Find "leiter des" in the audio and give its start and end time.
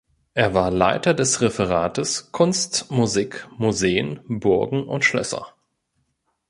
0.71-1.41